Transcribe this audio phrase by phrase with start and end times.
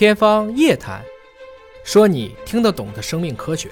[0.00, 1.04] 天方夜谭，
[1.84, 3.68] 说你听得懂的生命科学。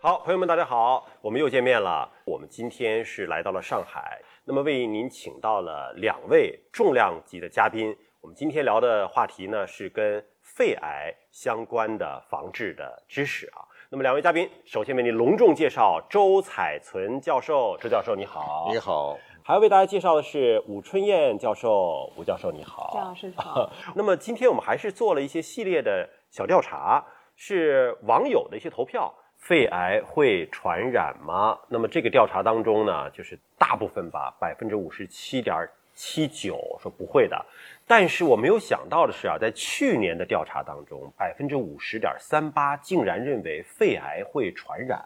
[0.00, 2.10] 好，朋友们，大家好，我们又见面了。
[2.24, 7.96] 我们今天是来到了上海，那么为您请到了两位重量级的嘉宾。
[8.20, 13.62] 我们今天聊的话题呢，是跟肺癌相关的防治的知识啊。
[13.90, 18.66] 那么两位嘉宾，首先为您隆重介绍周彩存教授，周教授你好。
[18.68, 19.16] 你好，
[19.48, 22.90] 还要为大家介绍的是武春燕教授，吴教授你好。
[22.92, 23.72] 张老师好。
[23.96, 27.02] 那么今天我们还是做了一些系列的小调查，
[27.34, 29.10] 是网友的一些投票。
[29.38, 31.58] 肺癌会传染吗？
[31.66, 37.42] 那么这个调查当中呢，就是大部分吧，百分之五十七点七九说不会的。
[37.86, 45.02] 但是我没有想到的是啊，在去年的调查当中，百分之五十点三八竟然认为肺癌会传染。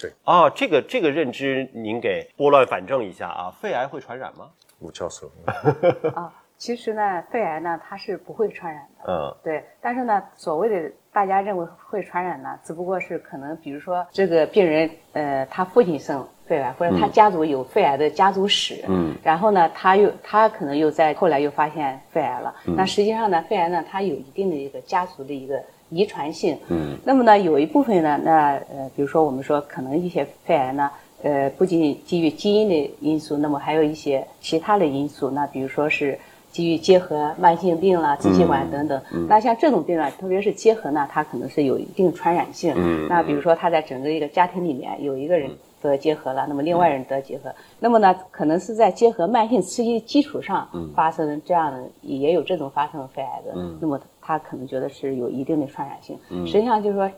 [0.00, 4.50] 对啊，这个这个认知您给拨乱反正一下啊，肺癌会传染吗？
[4.80, 5.30] 吴教授，
[6.14, 9.12] 啊，其实呢，肺癌呢它是不会传染的。
[9.12, 22.54] 嗯，对，但是呢，所谓的大家认为会传染呢，只不过是可能，比如说这个病人，呃，他父亲生肺癌，或者他家族有肺癌的家族史，嗯，然后呢，他又他可能又在后来又发现肺癌了。
[22.66, 26.56] 嗯那实际上呢，肺癌呢，它有一定的一个家族的一个遗传性。
[26.68, 30.90] 嗯，那么呢，有一部分呢，那呃，比如说我们说可能一些肺癌呢，
[31.22, 36.18] 呃，不仅基于基因的因素，那么还有一些其他的因素，那比如说是
[36.50, 39.00] 基于结核、慢性病啦、支气管等等。
[39.28, 42.72] 那像这种病呢，特别是结核呢，它可能是有一定传染性。
[42.76, 45.50] 嗯那比如说他在整个一个家庭里面有一个人
[45.82, 53.52] 得结核了，那么另外人得结核，那么呢，可能是在结核慢性刺激基础上发生这样的，也有这种发生肺癌的。
[53.80, 56.18] 那么他可能觉得是有一定的传染性。
[56.46, 57.10] 实际上就是说。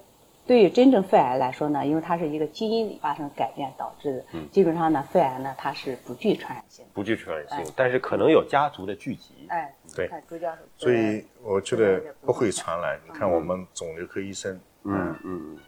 [0.49, 6.85] 对于真正肺癌来说呢，因为它是一个基因发生改变导致的，基本上呢，肺癌呢它是不具传染性。
[6.95, 9.49] 不具传染性，但是可能有家族的聚集。
[9.49, 10.09] 哎，对。
[10.29, 10.59] 朱教授。
[10.77, 12.97] 所以我觉得不会传染。
[13.05, 14.55] 你看我们肿瘤科医生，
[14.85, 15.59] 嗯嗯。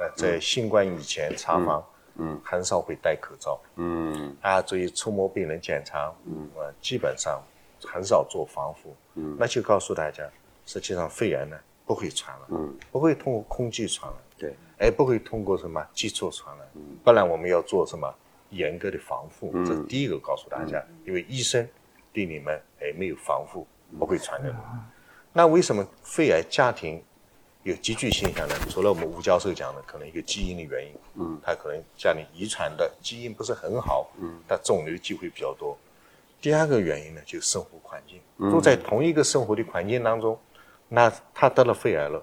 [0.00, 1.84] 呃，在新冠以前查房，
[2.16, 2.36] 嗯。
[2.44, 3.60] 很少会戴口罩。
[3.76, 4.36] 嗯。
[4.40, 7.40] 啊，所以触摸病人检查，嗯，呃，基本上
[7.86, 9.36] 很少做防护，嗯。
[9.38, 10.28] 那就告诉大家，
[10.66, 16.66] 实际上肺癌呢不会传染，嗯，不会通过空气传染，对，哎，不会通过什么接触传染，
[17.02, 18.12] 不然我们要做什么
[18.50, 19.64] 严格的防护，嗯。
[19.64, 21.68] 这是第一个告诉大家，因为医生
[22.12, 23.66] 对你们哎没有防护，
[23.98, 24.54] 不会传染。
[25.32, 27.02] 那为什么肺癌家庭
[27.64, 28.54] 有急剧现象呢？
[28.70, 35.76] 除了我们吴教授讲的，可能一个基因的原因，嗯，他可能家里遗传的基因不是很好，嗯，他肿瘤机会比较多。
[36.40, 38.20] 第二个原因呢，就是生活环境，
[38.50, 40.38] 住在同一个生活的环境当中，
[40.94, 42.22] 那他得了肺癌了，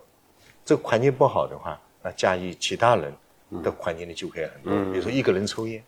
[0.63, 3.13] 这个环境不好的话，那加以其他人
[3.61, 5.83] 的环境的就会很多，比如说一个人抽烟，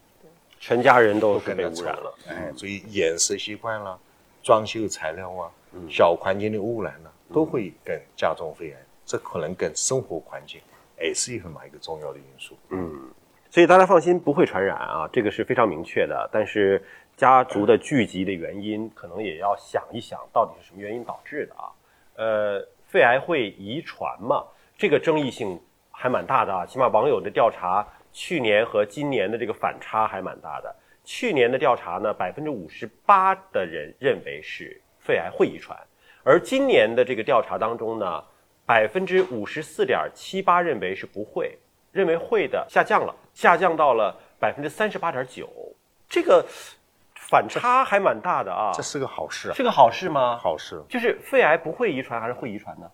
[0.59, 2.13] 全家人都被污染了。
[2.27, 3.97] 哎，所以饮食习惯啦、
[4.43, 5.49] 装修材料啊、
[5.89, 10.59] 小环境的污染呢、都会跟加重肺癌，这可能跟生活环境
[10.99, 12.57] 也是一个蛮一个重要的因素。
[12.69, 13.09] 嗯
[13.49, 16.27] 所以大家放心，不会传染啊，这个是非常明确的。
[16.33, 16.83] 但是
[17.15, 21.69] 家族的聚集的原因，可能也要想一想，到底是什么原因导致的啊？
[22.15, 24.45] 呃，肺癌会遗传吗？
[24.77, 25.59] 这个争议性
[25.89, 30.75] 还蛮大的啊，起码网友的调查，去年和今年的这个反差还蛮大的。
[31.03, 35.75] 去年的调查呢，百分之五十八的人认为是肺癌会遗传，
[36.23, 38.23] 而今年的这个调查当中呢，
[38.63, 41.57] 百分之五十四点七八认为是不会，
[41.91, 45.49] 认为会的下降了，下降到了百分之三十八点九，
[46.07, 46.45] 这个
[47.33, 48.71] 反差还蛮大的啊。
[48.75, 50.37] 这是个好事啊，是个好事吗？
[50.37, 50.79] 好事。
[50.87, 52.85] 就是肺癌不会遗传还是会遗传呢？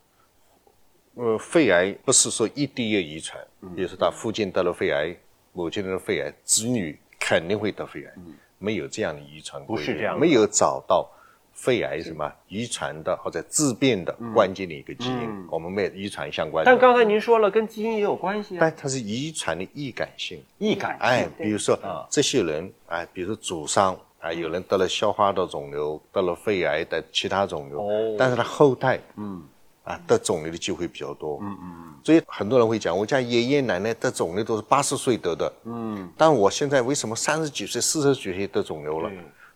[1.15, 5.13] 呃，肺癌不是说一滴液遗传，嗯比如说他父亲得了肺癌，
[5.51, 8.13] 母亲得了肺癌，子女肯定会得肺癌，
[8.57, 11.05] 没有这样的遗传规律，嗯不是这样没有找到
[11.51, 18.59] 肺癌什么遗传的或者致病的关键的一个基因，我们没有遗传相关但刚才您说了，跟基因也有关系啊。
[18.61, 29.41] 但它是遗传的易感性，易感哎，比如说啊这些人，哎，比如说祖上啊，有人得了消化道肿瘤，得了肺癌的其他肿瘤，哦但是他后代，嗯，
[29.83, 39.09] 啊，得肿瘤的机会比较多，嗯嗯嗯，所以很多人会讲，我家爷爷奶奶得肿瘤都是八十岁得的，嗯，但我现在为什么三十几岁、四十几岁得肿瘤了？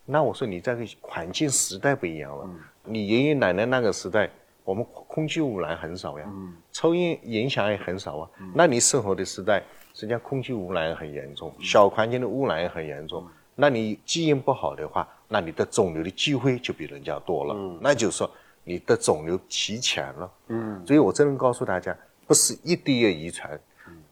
[0.06, 2.50] 那我说你这个环境时代不一样了，
[2.86, 4.30] 你爷爷奶奶那个时代。
[4.66, 8.30] 我们空气污染很少呀，嗯抽烟影响也很少啊。
[8.56, 9.62] 那你生活的时代，
[9.94, 13.28] 实际上空气污染也很严重，小环境的污染也很严重。
[13.56, 17.56] 那你基因不好的话，那你的肿瘤的机会就比人家多了。
[17.82, 18.30] 那就是说
[18.64, 20.32] 你的肿瘤提前了。
[20.48, 21.96] 嗯，所以我只能告诉大家，
[22.26, 23.60] 不是一滴液遗传，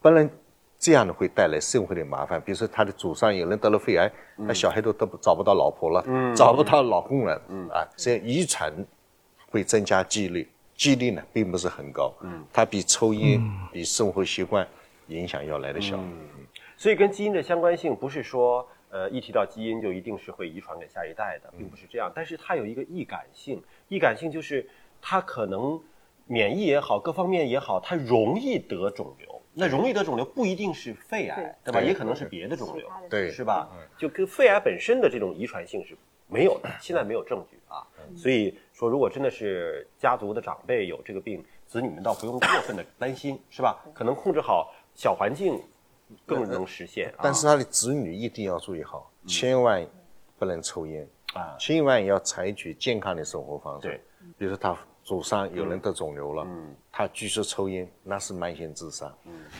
[0.01, 0.29] 不然
[0.77, 2.41] 这样的会带来社会的麻烦。
[2.41, 7.41] 比如说他的祖上有人得了肺癌，那小孩都得不找不到老婆了，嗯找不到老公了。
[7.49, 8.73] 嗯啊，所以遗传
[9.49, 13.41] 会增加几率，几率呢并不是很高，嗯，它比抽烟、
[13.71, 14.67] 比生活习惯
[15.07, 15.95] 影响要来的小。
[15.97, 16.13] 嗯
[16.77, 22.11] 所以跟基因的相关性不是说，呃，一提到基因就一定是会遗传给下一代的，并不是这样。
[22.13, 24.69] 但是它有一个易感性，易感性就是
[25.01, 25.81] 它可能
[26.27, 29.41] 免疫也好，各方面也好，它容易得肿瘤。
[29.53, 31.81] 那容易得肿瘤不一定是肺癌，对吧？
[31.81, 33.69] 也可能是别的肿瘤，对是吧？
[33.97, 35.93] 就跟肺癌本身的这种遗传性是
[36.27, 37.85] 没有的，现在没有证据啊。
[38.15, 43.77] 所以说，如果真的是家族的长辈有这个病，子女们倒不用过分的担心，是吧？
[43.93, 45.61] 可能控制好小环境，
[46.25, 47.09] 更能实现。
[47.09, 49.85] 啊但是他的子女一定要注意好，千万
[50.37, 53.87] 不能抽烟啊千万要采取健康的生活方式。
[53.87, 54.01] 对，
[54.37, 56.47] 比如说他祖上有人得肿瘤了，
[56.91, 59.11] 他继续抽烟，那是慢性自杀。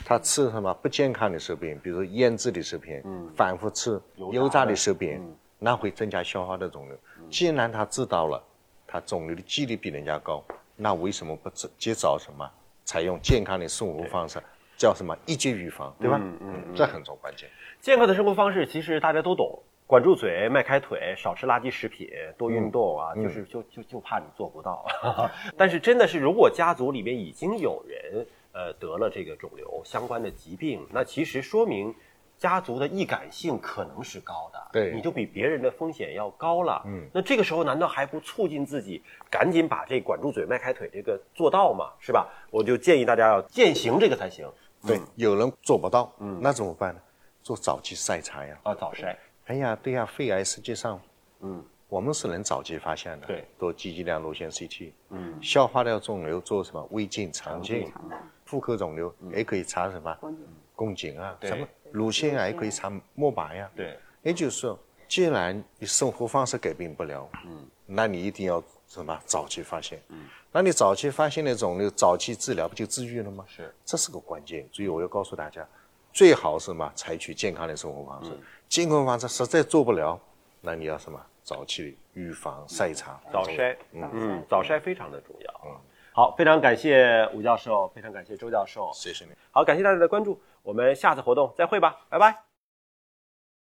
[0.05, 3.01] 他吃什么不健康的食品，比如说腌制的食品，
[3.35, 5.19] 反复吃油炸的食品，
[5.57, 6.97] 那会增加消化的肿瘤。
[7.29, 8.41] 既然他知道了，
[8.85, 10.43] 他肿瘤的几率比人家高，
[10.75, 12.47] 那为什么不及及早什么
[12.85, 14.41] 采用健康的生活方式？
[14.81, 16.17] 叫什么一击预防，对吧？
[16.19, 17.47] 嗯嗯，这很重关键。
[17.79, 24.83] 健康的生活方式其实大家都懂，管住嘴，迈开腿，少吃垃圾食品，多运动啊，就是就就就怕你做不到。
[25.55, 31.93] 但是真的是，如果家族里面已经有人呃得了这个肿瘤相关的疾病，那其实说明
[32.39, 36.81] 家族的易感性可能是高的，对你就比别人的风险要高了。
[36.87, 38.99] 嗯，那这个时候难道还不促进自己
[39.29, 41.91] 赶紧把这管住嘴、迈开腿这个做到吗？
[41.99, 42.27] 是吧？
[42.49, 44.47] 我就建议大家要践行这个才行
[44.85, 47.01] 对，有人做不到，嗯，那怎么办呢？
[47.43, 48.57] 做早期筛查呀。
[48.63, 49.15] 啊，早筛。
[49.45, 50.99] 哎呀，对呀，肺癌实际上，
[51.41, 53.27] 嗯，我们是能早期发现的。
[53.27, 56.87] 对，做低剂量乳腺 CT，嗯，消化道肿瘤做什么？
[56.91, 57.91] 胃镜、肠镜，
[58.45, 60.17] 妇科肿瘤也可以查什么？
[60.75, 61.19] 宫颈。
[61.19, 61.67] 啊，什么？
[61.91, 63.69] 乳腺癌可以查钼靶呀。
[63.75, 64.79] 对，也就是说，
[65.11, 73.43] 既然你生活方式改变不了，嗯，那你一定要什么早期发现，嗯，那你早期发现的肿瘤，早期治疗不就治愈了吗？
[73.45, 74.65] 是，这是个关键。
[74.71, 75.67] 所以我要告诉大家，
[76.13, 76.89] 最好是什么？
[76.95, 78.31] 采取健康的生活方式。
[78.69, 80.17] 健康方式实在做不了，
[80.61, 81.19] 那你要什么？
[81.43, 85.61] 早期预防筛查，早筛，嗯，早筛非常的重要。
[85.65, 85.75] 嗯，
[86.13, 89.31] 好，非常感谢吴教授，非常感谢周教授，谢谢你。
[89.51, 92.50] 好，感谢大家的关注，我们下次活动再会吧，拜拜。